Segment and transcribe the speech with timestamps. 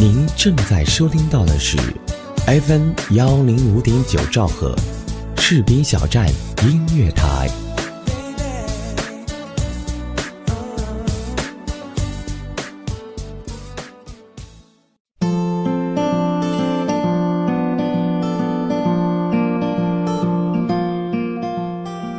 [0.00, 1.76] 您正在收听到的是
[2.46, 4.74] FM 幺零五点九兆赫，
[5.36, 6.26] 赤兵小站
[6.62, 7.50] 音乐台。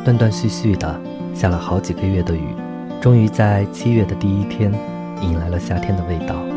[0.04, 1.00] 断断续续的
[1.34, 2.54] 下了好几个月的雨，
[3.00, 4.72] 终于在七月的第一天，
[5.20, 6.51] 迎来了夏天的味道。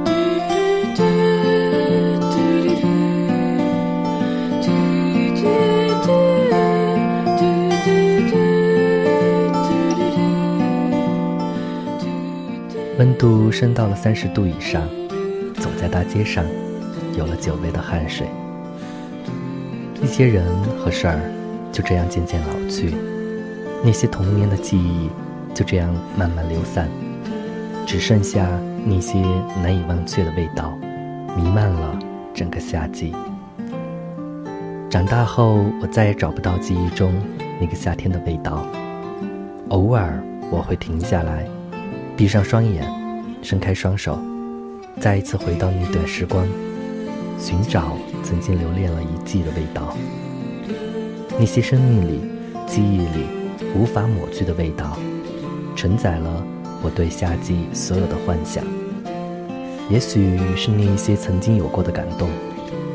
[13.05, 14.81] 温度升到了三十度以上，
[15.59, 16.43] 走在大街上，
[17.15, 18.25] 有了久违的汗水。
[20.01, 20.43] 一些人
[20.79, 21.19] 和事儿
[21.71, 22.95] 就这样渐渐老去，
[23.83, 25.07] 那些童年的记忆
[25.53, 26.89] 就这样慢慢流散，
[27.85, 28.49] 只剩下
[28.83, 29.21] 那些
[29.61, 30.75] 难以忘却的味道，
[31.37, 31.99] 弥漫了
[32.33, 33.13] 整个夏季。
[34.89, 37.13] 长大后，我再也找不到记忆中
[37.61, 38.65] 那个夏天的味道，
[39.69, 41.47] 偶尔我会停下来。
[42.17, 42.89] 闭上双眼，
[43.41, 44.17] 伸开双手，
[45.01, 46.47] 再一次回到那段时光，
[47.37, 49.95] 寻找曾经留恋了一季的味道。
[51.37, 52.21] 那些生命里、
[52.65, 53.25] 记忆里
[53.75, 54.97] 无法抹去的味道，
[55.75, 56.41] 承载了
[56.81, 58.63] 我对夏季所有的幻想。
[59.89, 62.29] 也许是那一些曾经有过的感动，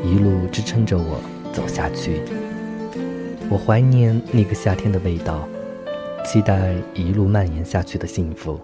[0.03, 1.21] 一路支撑着我
[1.53, 2.23] 走下去。
[3.51, 5.47] 我怀念那个夏天的味道，
[6.25, 8.59] 期待一路蔓延下去的幸福。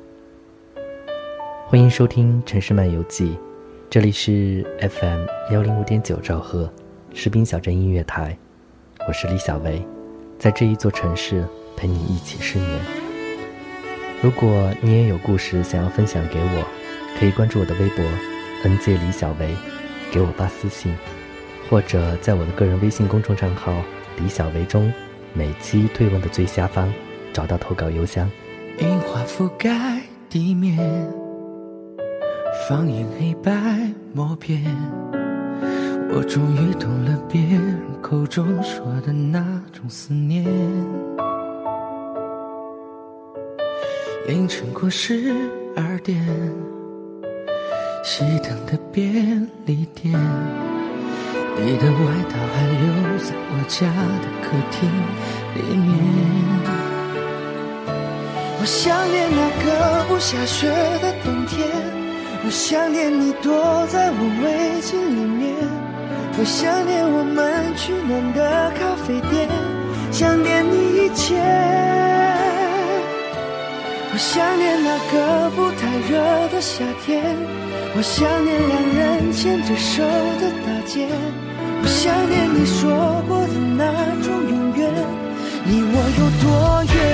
[1.69, 3.31] 欢迎收听《城市漫游记》，
[3.89, 6.71] 这里是 FM 幺零五点九兆赫，
[7.13, 8.37] 士兵小镇音乐台，
[9.05, 9.85] 我是李小维，
[10.39, 11.43] 在这一座城市
[11.75, 12.79] 陪你一起失眠。
[14.23, 16.65] 如果你也有故事想要分享给我，
[17.19, 18.05] 可以关注我的微博
[18.63, 19.53] “nj 李小维”，
[20.09, 20.95] 给我发私信，
[21.69, 23.75] 或者在我的个人微信公众账号
[24.23, 24.89] “李小维”中，
[25.33, 26.89] 每期推文的最下方
[27.33, 28.31] 找到投稿邮箱。
[28.79, 31.26] 樱花覆盖地面。
[32.67, 33.49] 放映黑白
[34.13, 34.61] 默片，
[36.09, 39.39] 我终于懂了别人口中说的那
[39.71, 40.43] 种思念。
[44.27, 45.33] 凌晨过十
[45.77, 46.21] 二点，
[48.03, 50.11] 熄灯的便利店，
[51.63, 53.87] 你的外套还留在我家
[54.19, 54.89] 的客厅
[55.55, 55.89] 里面。
[58.59, 60.67] 我想念那个不下雪
[61.01, 61.96] 的冬天。
[62.47, 63.51] 我想念你躲
[63.87, 65.53] 在我围巾里面，
[66.39, 69.49] 我想念我们取暖的咖啡店，
[70.13, 71.35] 想念你一切。
[74.13, 77.21] 我想念那个不太热的夏天，
[77.97, 80.01] 我想念两人牵着手
[80.39, 81.05] 的大街，
[81.83, 82.87] 我想念你说
[83.27, 83.83] 过的那
[84.23, 84.87] 种永远，
[85.65, 86.47] 你我有多
[86.95, 87.06] 远？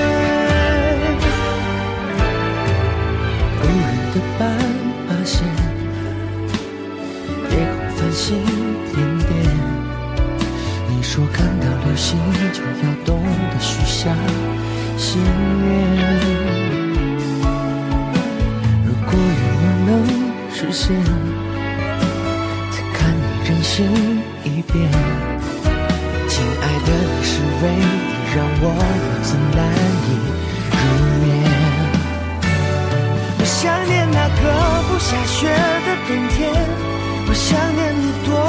[38.24, 38.43] 多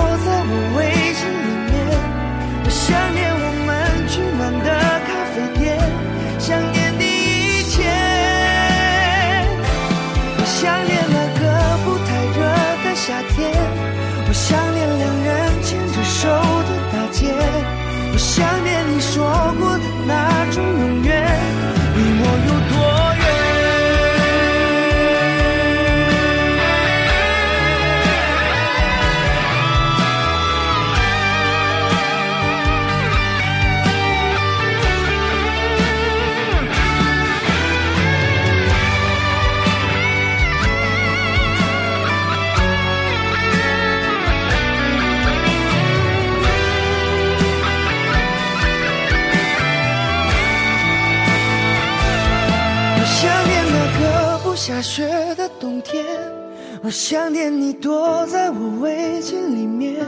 [56.85, 60.05] 我想念你躲在我围巾里面，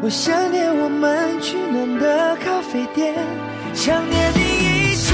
[0.00, 3.12] 我想念我们取暖的咖啡店，
[3.74, 5.12] 想念你一切。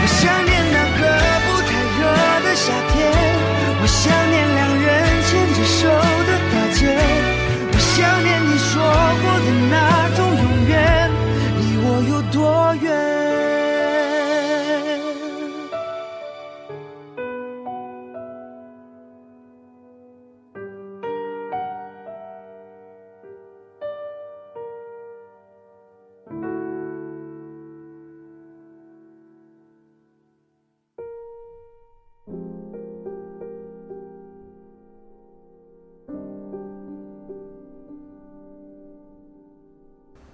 [0.00, 1.02] 我想念那个
[1.46, 2.00] 不太热
[2.46, 3.10] 的夏天，
[3.82, 4.86] 我想念两人
[5.26, 5.88] 牵着手
[6.28, 7.17] 的大街。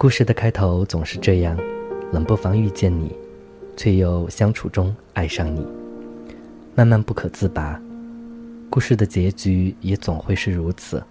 [0.05, 1.59] 故事的开头总是这样：
[2.13, 3.17] 冷不防遇见你，
[3.75, 5.67] 却又相处中爱上你，
[6.75, 7.81] 慢慢不可自拔。
[8.69, 11.03] 故事的结局也总会是如此：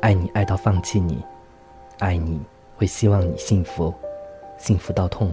[0.00, 1.22] 爱你爱到放弃你，
[1.98, 2.40] 爱你
[2.74, 3.92] 会希望你幸福，
[4.56, 5.30] 幸福到痛。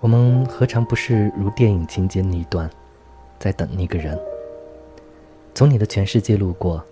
[0.00, 2.68] 我们何尝不是如电影情节那一段，
[3.38, 4.18] 在等那个人，
[5.54, 6.84] 从你的全世界路过。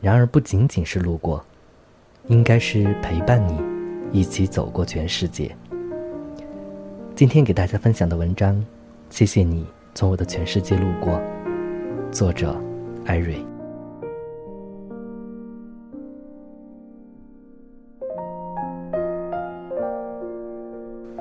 [0.00, 1.46] 然而不仅仅是路过，
[2.28, 3.60] 应该是陪伴你，
[4.10, 5.54] 一起走过全世界。
[7.14, 8.64] 今天给大家分享的文章，
[9.10, 11.20] 谢谢你从我的全世界路过。
[12.10, 12.56] 作者：
[13.04, 13.36] 艾瑞。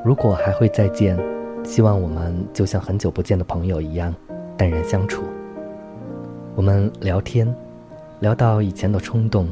[0.05, 1.17] 如果还会再见，
[1.65, 4.15] 希望我们就像很久不见的朋友一样
[4.55, 5.23] 淡然相处。
[6.55, 7.53] 我们聊天，
[8.21, 9.49] 聊到以前的冲动、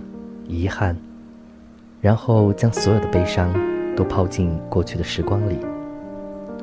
[0.48, 0.96] 遗憾，
[2.02, 3.54] 然后将所有的悲伤
[3.96, 5.60] 都抛进过去的时光里。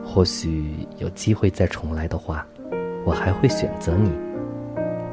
[0.04, 2.44] 或许有机会再重来的话，
[3.04, 4.10] 我还会选择你。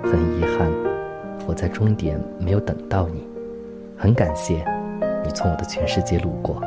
[0.01, 0.67] 很遗憾，
[1.47, 3.23] 我在终点没有等到你。
[3.95, 4.65] 很感谢，
[5.23, 6.61] 你从我的全世界路过。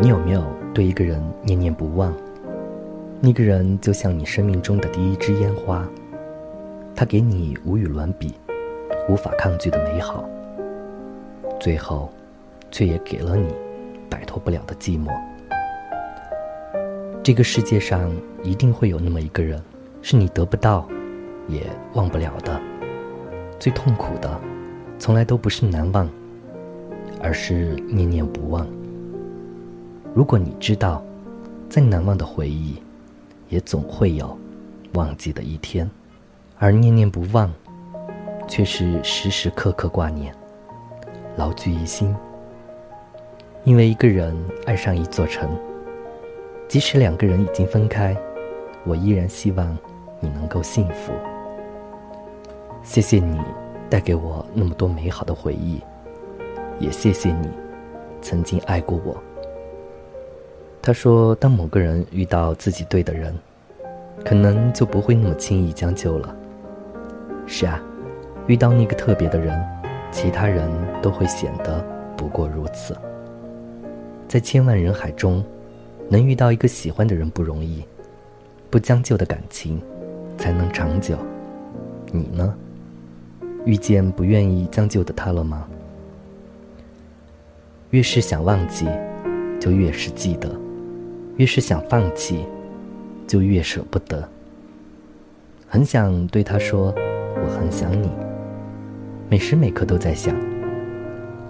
[0.00, 2.12] 你有没有对一个人念念不忘？
[3.20, 5.88] 那个人就像你生命中的第一支烟花，
[6.94, 8.34] 他给你无与伦比、
[9.08, 10.28] 无法抗拒的美好，
[11.58, 12.12] 最后，
[12.70, 13.54] 却也给了你
[14.08, 15.10] 摆脱不了的寂寞。
[17.22, 18.10] 这个世界上
[18.42, 19.60] 一定会有那么一个人，
[20.00, 20.86] 是你得不到，
[21.48, 21.62] 也
[21.94, 22.60] 忘不了的。
[23.58, 24.40] 最痛苦的，
[24.98, 26.08] 从来都不是难忘，
[27.20, 28.66] 而是念念不忘。
[30.14, 31.02] 如果你知道，
[31.68, 32.76] 再难忘的回忆，
[33.48, 34.38] 也总会有
[34.94, 35.90] 忘记的一天，
[36.58, 37.52] 而念念不忘，
[38.46, 40.32] 却是时时刻刻挂念，
[41.36, 42.14] 牢记于心。
[43.64, 45.50] 因为一个人爱上一座城，
[46.68, 48.16] 即使两个人已经分开，
[48.84, 49.76] 我依然希望
[50.20, 51.12] 你能够幸福。
[52.82, 53.40] 谢谢你
[53.90, 55.80] 带给我那么多美好的回忆，
[56.78, 57.50] 也谢谢你
[58.22, 59.16] 曾经爱过我。
[60.80, 63.36] 他说：“当某个人遇到自己对的人，
[64.24, 66.32] 可能就不会那么轻易将就了。
[67.44, 67.82] 是啊，
[68.46, 69.60] 遇到那个特别的人，
[70.16, 70.66] 其他人
[71.02, 71.84] 都会显得
[72.16, 72.96] 不过如此。
[74.26, 75.44] 在千万人海中，
[76.08, 77.84] 能遇到一个喜欢的人不容易，
[78.70, 79.78] 不将就的感情
[80.38, 81.18] 才能长久。
[82.10, 82.54] 你呢？
[83.66, 85.68] 遇见不愿意将就的他了吗？
[87.90, 88.86] 越是想忘记，
[89.60, 90.50] 就越是记得。”
[91.36, 92.46] 越是想放弃，
[93.26, 94.26] 就越舍不得。
[95.68, 96.94] 很想对他说
[97.36, 98.08] ：“我很想你。”
[99.28, 100.36] 每时每刻都在想。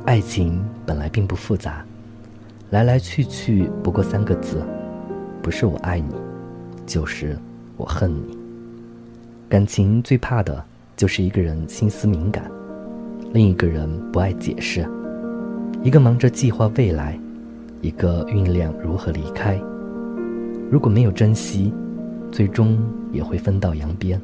[0.06, 1.84] 爱情本来并不复杂，
[2.70, 4.64] 来来去去不过三个字：
[5.42, 6.14] 不是我爱你，
[6.86, 7.36] 就是
[7.76, 8.38] 我恨你。
[9.46, 10.64] 感情最怕的
[10.96, 12.50] 就是一个人心思敏感，
[13.34, 14.88] 另一个人不爱解释，
[15.82, 17.18] 一个忙着计划未来，
[17.82, 19.60] 一个酝酿如何离开。
[20.70, 21.74] 如果没有珍惜，
[22.32, 22.78] 最终
[23.12, 24.18] 也会分道扬镳。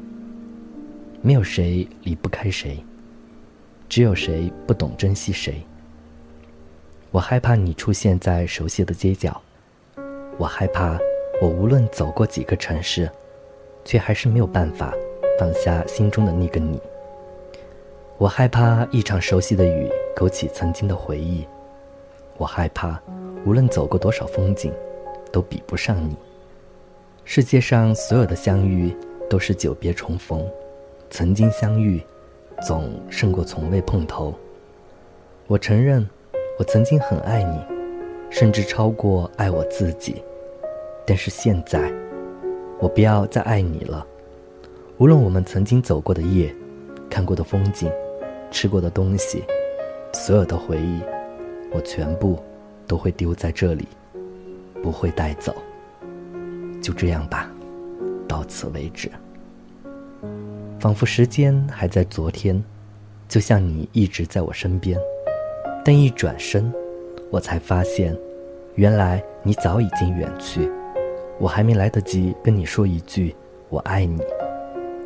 [1.21, 2.83] 没有谁离不开谁，
[3.93, 5.63] 只有谁不懂珍惜谁。
[7.11, 9.39] 我害怕你出现在熟悉的街角，
[10.39, 10.97] 我害怕
[11.39, 13.07] 我无论走过几个城市，
[13.85, 14.91] 却还是没有办法
[15.37, 16.81] 放下心中的那个你。
[18.17, 21.45] 我害怕一场熟悉的雨勾起曾经的回忆，
[22.37, 22.99] 我害怕
[23.45, 24.73] 无论走过多少风景，
[25.31, 26.15] 都比不上你。
[27.25, 28.91] 世界上所有的相遇
[29.29, 30.43] 都是久别重逢，
[31.11, 32.03] 曾经相遇，
[32.65, 34.33] 总胜过从未碰头。
[35.47, 36.07] 我承认，
[36.57, 37.59] 我曾经很爱你，
[38.29, 40.23] 甚至超过爱我自己。
[41.05, 41.91] 但是现在，
[42.79, 44.05] 我不要再爱你了。
[44.97, 46.55] 无论我们曾经走过的夜，
[47.09, 47.91] 看过的风景，
[48.49, 49.43] 吃过的东西，
[50.13, 51.01] 所有的回忆，
[51.71, 52.41] 我全部
[52.87, 53.85] 都会丢在这里，
[54.81, 55.53] 不会带走。
[56.81, 57.51] 就这样吧，
[58.27, 59.11] 到此为止。
[60.83, 62.61] 仿佛时间还在昨天，
[63.29, 64.99] 就像你一直在我身边，
[65.81, 66.69] 但一转身，
[67.31, 68.13] 我才发现，
[68.75, 70.69] 原来你早已经远去。
[71.39, 73.33] 我还没来得及跟你说一句
[73.71, 74.21] “我爱你”，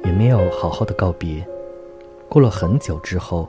[0.03, 1.47] 也没有好好的告别。
[2.27, 3.47] 过了很久之后，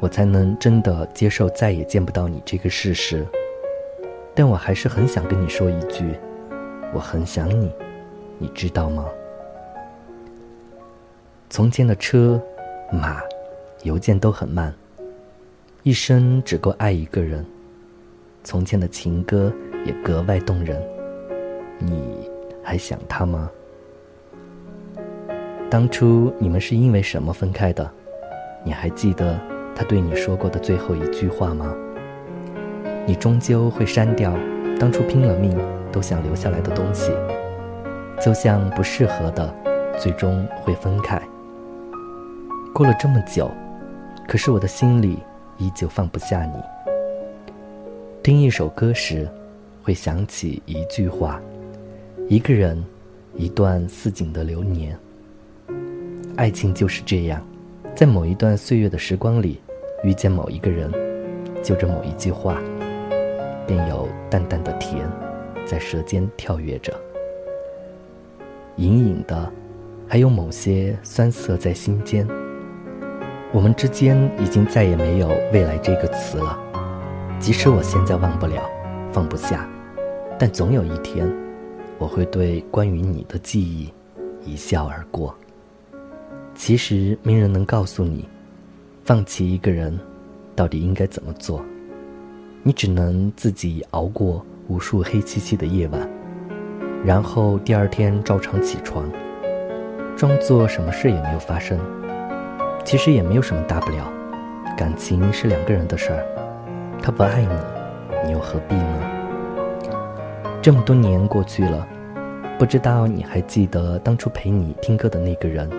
[0.00, 3.24] 我才能真的接受再也见不到你这个事实。
[4.34, 6.18] 但我还是很想跟你说一句。
[6.92, 7.70] 我很想你，
[8.36, 9.04] 你知道吗？
[11.50, 12.40] 从前的车、
[12.92, 13.22] 马、
[13.82, 14.72] 邮件都很慢，
[15.82, 17.44] 一生只够爱一个人，
[18.44, 19.50] 从前的情歌
[19.86, 20.78] 也格外动人。
[21.78, 22.30] 你
[22.62, 23.50] 还想他吗？
[25.70, 27.90] 当初你们是因为什么分开的？
[28.62, 29.40] 你还记得
[29.74, 31.74] 他对你说过的最后一句话吗？
[33.06, 34.36] 你终究会删掉
[34.78, 35.58] 当初拼了命
[35.90, 37.10] 都想留下来的东西，
[38.20, 39.54] 就像不适合的，
[39.98, 41.18] 最终会分开。
[42.74, 43.50] 过了这么久，
[44.28, 45.18] 可是我的心里
[45.56, 46.52] 依旧放不下你。
[48.22, 49.28] 听一首歌时，
[49.82, 51.40] 会想起一句话：
[52.28, 52.84] 一个人，
[53.34, 54.96] 一段似锦的流年。
[56.36, 57.44] 爱情就是这样，
[57.96, 59.60] 在某一段岁月的时光里，
[60.04, 60.92] 遇见某一个人，
[61.64, 62.60] 就这某一句话。
[63.66, 65.06] 便有淡淡的甜，
[65.66, 66.94] 在舌尖跳跃着，
[68.76, 69.52] 隐隐的，
[70.06, 72.26] 还有某些酸涩在心间。
[73.50, 76.58] 我们之间已经再也没有“未来”这个词了。
[77.40, 78.62] 即使我现在忘不了，
[79.10, 79.66] 放不下，
[80.38, 81.26] 但总有一天，
[81.96, 83.90] 我会对关于你的记忆
[84.44, 85.34] 一笑而过。
[86.54, 88.28] 其实没人能告诉你，
[89.02, 89.98] 放弃一个人，
[90.54, 91.64] 到底应该怎么做。
[92.62, 96.06] 你只能自己熬过无数黑漆漆的夜晚，
[97.02, 99.10] 然后第二天照常起床，
[100.16, 101.78] 装作什么事也没有发生。
[102.88, 104.10] 其实也没有什么大不了，
[104.74, 106.24] 感情是两个人的事儿，
[107.02, 107.54] 他不爱你，
[108.24, 109.90] 你又何必呢？
[110.62, 111.86] 这么多年过去了，
[112.58, 115.70] 不知道你还记得当初陪你听歌的那个人？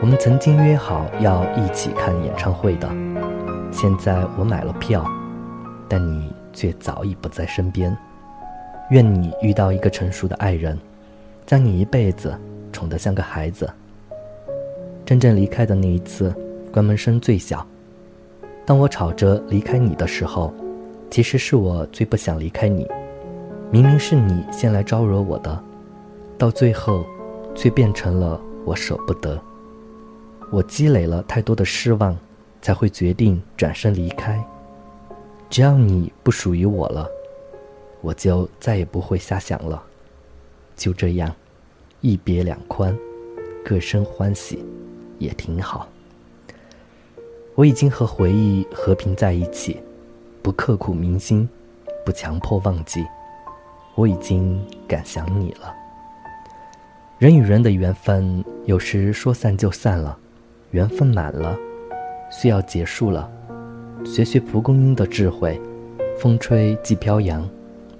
[0.00, 2.88] 我们曾经约好要一起看演唱会的，
[3.72, 5.04] 现在我买了票。
[5.88, 7.96] 但你却早已不在身边。
[8.90, 10.78] 愿你遇到一个成熟的爱人，
[11.44, 12.32] 将你一辈子
[12.72, 13.68] 宠得像个孩子。
[15.04, 16.34] 真正离开的那一次，
[16.74, 17.64] 关门声最小。
[18.66, 20.52] 当我吵着离开你的时候，
[21.08, 22.84] 其实是我最不想离开你。
[23.70, 25.62] 明明是你先来招惹我的，
[26.36, 27.06] 到最后，
[27.54, 29.40] 却变成了我舍不得。
[30.50, 32.18] 我积累了太多的失望，
[32.60, 34.44] 才会决定转身离开。
[35.48, 37.08] 只要你不属于我了，
[38.00, 39.80] 我就再也不会瞎想了。
[40.74, 41.32] 就这样，
[42.00, 42.98] 一别两宽，
[43.64, 44.64] 各生欢喜，
[45.20, 45.86] 也挺好。
[47.56, 49.80] 我已经和回忆和平在一起，
[50.42, 51.48] 不刻骨铭心，
[52.04, 53.04] 不强迫忘记。
[53.94, 55.72] 我已经敢想你了。
[57.16, 60.18] 人与人的缘分，有时说散就散了，
[60.72, 61.56] 缘分满了，
[62.28, 63.30] 需要结束了。
[64.04, 65.60] 学学蒲公英的智慧，
[66.18, 67.48] 风吹即飘扬，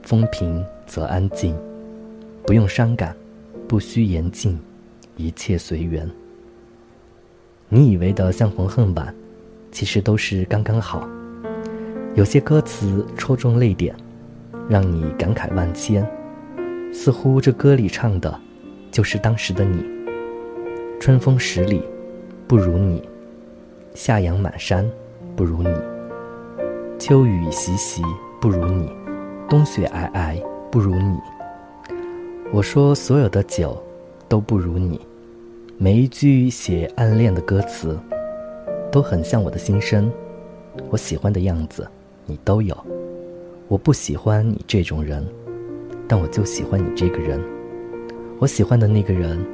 [0.02, 1.56] 风平则安静，
[2.44, 3.16] 不用伤感，
[3.68, 4.58] 不需言尽，
[5.16, 6.10] 一切随缘。
[7.68, 9.14] 你以为的相逢恨晚，
[9.74, 11.06] 其实都是刚刚好。
[12.14, 13.92] 有些歌词戳中泪点，
[14.68, 16.08] 让你感慨万千，
[16.92, 18.40] 似乎这歌里唱的，
[18.92, 19.84] 就是当时的你。
[21.00, 21.82] 春风十里，
[22.46, 23.02] 不如你；
[23.94, 24.88] 夏阳满山，
[25.34, 25.74] 不如你。
[26.96, 28.00] 秋雨习习
[28.40, 28.88] 不如你，
[29.48, 30.40] 冬雪皑皑
[30.70, 31.18] 不如你。
[32.52, 33.82] 我说所有的酒
[34.28, 35.00] 都不如你，
[35.78, 37.98] 每一句写暗恋的歌词，
[38.94, 40.08] 都很像我的心声。
[40.88, 41.84] 我喜欢的样子，
[42.26, 42.76] 你都有。
[43.66, 45.26] 我不喜欢你这种人，
[46.06, 47.40] 但我就喜欢你这个人。
[48.38, 49.44] 我喜欢的那个人，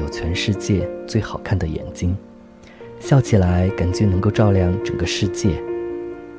[0.00, 2.14] 有全世界最好看的眼睛，
[2.98, 5.48] 笑起来感觉能够照亮整个世界。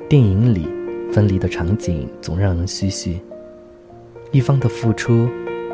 [0.08, 0.68] 电影里，
[1.10, 3.18] 分离的场景总让人唏嘘。
[4.30, 5.28] 一方的付出，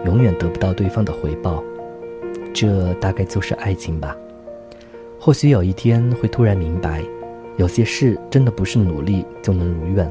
[0.06, 1.62] 永远得不到对方的回报，
[2.54, 4.16] 这大概就是爱情吧。
[5.20, 7.04] 或许有一天会突然明白，
[7.56, 10.10] 有些事真的不是努力就能如愿。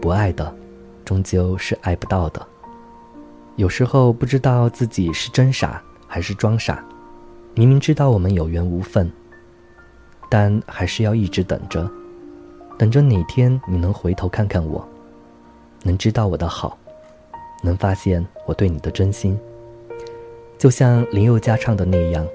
[0.00, 0.52] 不爱的，
[1.04, 2.44] 终究是爱不到的。
[3.54, 6.84] 有时候不知道自己是真傻还是装傻，
[7.54, 9.10] 明明知道我们有缘无分，
[10.28, 11.88] 但还是要一直等着。
[12.76, 14.86] 等着哪天你能回头看看我，
[15.84, 16.76] 能知道我的好，
[17.62, 19.38] 能发现我对你的真心。
[20.58, 22.26] 就像林宥嘉唱的那样，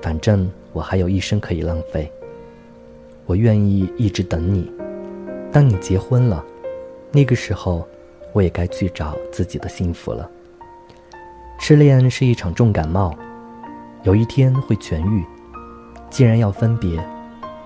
[0.00, 2.10] 反正我还有一生可以浪费。
[3.26, 4.70] 我愿意一直等你。
[5.52, 6.44] 当你结婚了，
[7.10, 7.86] 那个时候，
[8.32, 10.28] 我也该去找自己的幸福了。
[11.58, 13.14] 失恋是一场重感冒，
[14.02, 15.24] 有一天会痊愈。
[16.10, 17.02] 既然要分别。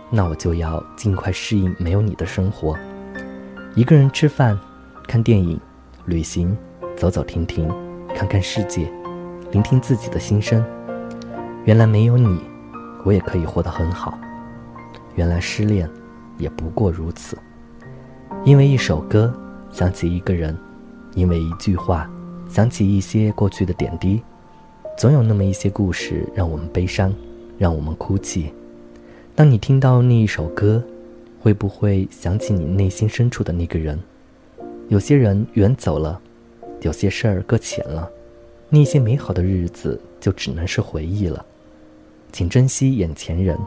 [0.09, 2.79] 那我就要尽快适应没有你的生活，
[3.75, 4.57] 一个人吃饭、
[5.09, 5.61] 看电影、
[6.05, 6.57] 旅行、
[6.97, 7.69] 走走停停，
[8.15, 8.89] 看看世界，
[9.51, 10.65] 聆听自己的心声。
[11.65, 12.41] 原来没有你，
[13.07, 14.19] 我也可以活得很好。
[15.15, 15.89] 原来失恋，
[16.39, 17.39] 也不过如此。
[18.45, 19.33] 因为一首歌，
[19.71, 20.57] 想起一个人，
[21.15, 22.11] 因为一句话，
[22.49, 24.21] 想起一些过去的点滴，
[24.99, 27.15] 总有那么一些故事让我们悲伤，
[27.57, 28.53] 让我们哭泣。
[29.37, 30.83] 当你听到那一首歌，
[31.41, 33.97] 会不会想起你内心深处的那个人？
[34.89, 36.21] 有些人远走了，
[36.81, 38.11] 有些事儿搁浅了，
[38.69, 41.47] 那些美好的日子就只能是回忆了。
[42.37, 43.59] 请珍惜眼前人。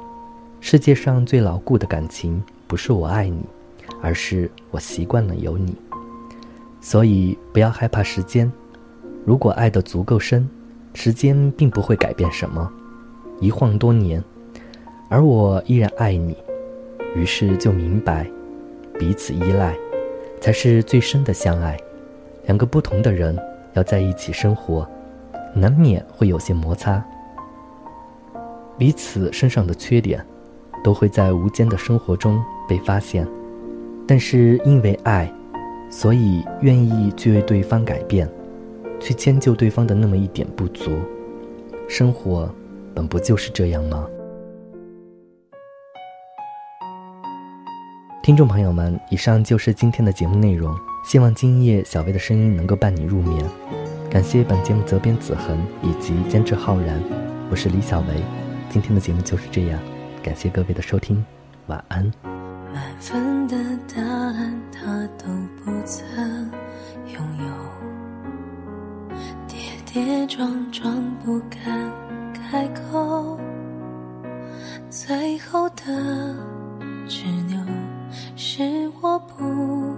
[0.60, 3.42] 世界上最牢固的感情，不是我爱你，
[4.00, 5.76] 而是我习惯了有你。
[6.80, 8.52] 所以不要害怕时间，
[9.26, 10.48] 如果爱得足够深，
[10.94, 12.72] 时间并不会改变什么。
[13.40, 14.24] 一晃多年，
[15.10, 16.38] 而我依然爱你，
[17.16, 18.30] 于是就明白，
[19.00, 19.76] 彼此依赖，
[20.40, 21.76] 才是最深的相爱。
[22.46, 23.36] 两个不同的人
[23.74, 24.88] 要在一起生活，
[25.56, 27.04] 难免会有些摩擦。
[28.80, 30.26] 彼此身上的缺点。
[30.82, 33.28] 都会在无间的生活中被发现，
[34.08, 35.30] 但是因为爱，
[35.90, 38.30] 所以愿意去为对方改变，
[38.98, 40.92] 去迁就对方的那么一点不足。
[41.90, 42.50] 生活
[42.96, 44.08] 本不就是这样吗？
[48.24, 50.74] 听众朋友们，以上就是今天的节目内容。
[51.04, 53.46] 希望今夜小薇的声音能够伴你入眠。
[54.10, 57.04] 感谢本节目责编子恒以及监制浩然，
[57.52, 58.49] 我是李小维。
[58.70, 59.80] 今天的节目就是这样。
[60.22, 61.26] 感谢各位的收听，
[61.68, 62.04] 晚安。
[62.72, 63.58] 满分的
[63.96, 65.26] 答案他都
[65.58, 66.52] 不曾
[67.08, 67.46] 拥有，
[69.48, 69.58] 跌
[69.92, 71.92] 跌撞撞不敢
[72.32, 73.40] 开口，
[74.90, 76.36] 最后的
[77.08, 77.66] 执拗
[78.36, 78.62] 是
[79.02, 79.96] 我不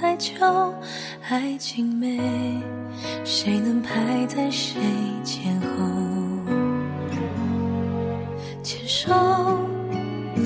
[0.00, 0.72] 爱求，
[1.28, 2.20] 爱情美，
[3.24, 4.80] 谁能排在谁
[5.24, 5.95] 前后？
[9.06, 9.14] 手，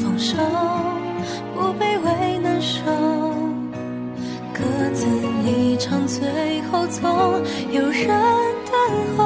[0.02, 0.36] 放手，
[1.54, 2.82] 不卑微难受，
[4.52, 4.60] 各
[4.92, 5.06] 自
[5.46, 7.02] 离场，最后总
[7.72, 9.19] 有人等候。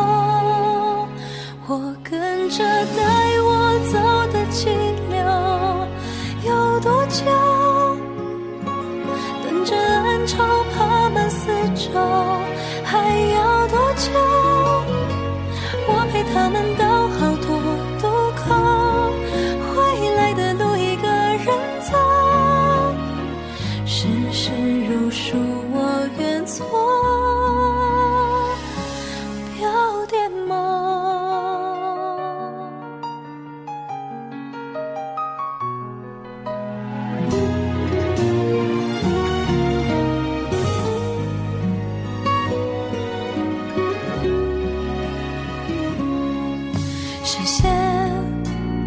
[47.36, 47.68] 视线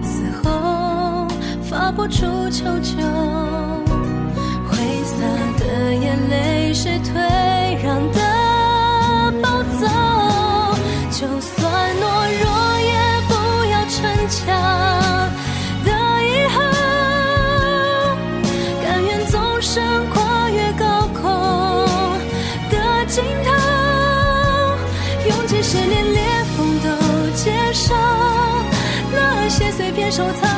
[0.02, 1.28] 嘶吼，
[1.62, 2.96] 发不出求救，
[4.70, 5.18] 挥洒
[5.60, 7.27] 的眼泪谁退？
[30.10, 30.57] 收藏